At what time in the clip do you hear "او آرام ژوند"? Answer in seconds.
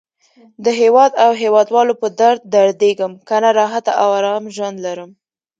4.01-4.77